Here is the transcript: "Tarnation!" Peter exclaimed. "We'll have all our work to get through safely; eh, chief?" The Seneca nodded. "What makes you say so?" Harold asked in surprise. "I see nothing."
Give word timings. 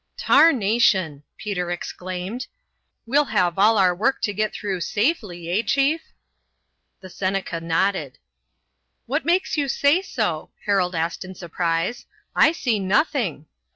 "Tarnation!" 0.17 1.21
Peter 1.37 1.69
exclaimed. 1.69 2.47
"We'll 3.05 3.25
have 3.25 3.59
all 3.59 3.77
our 3.77 3.93
work 3.93 4.19
to 4.23 4.33
get 4.33 4.51
through 4.51 4.81
safely; 4.81 5.51
eh, 5.51 5.61
chief?" 5.61 6.01
The 7.01 7.09
Seneca 7.11 7.59
nodded. 7.61 8.17
"What 9.05 9.25
makes 9.25 9.57
you 9.57 9.67
say 9.67 10.01
so?" 10.01 10.49
Harold 10.65 10.95
asked 10.95 11.23
in 11.23 11.35
surprise. 11.35 12.07
"I 12.35 12.51
see 12.51 12.79
nothing." 12.79 13.45